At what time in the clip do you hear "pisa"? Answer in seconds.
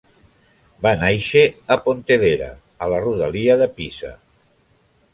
3.81-4.15